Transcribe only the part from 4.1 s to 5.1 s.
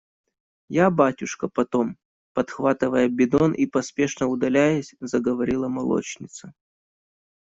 удаляясь,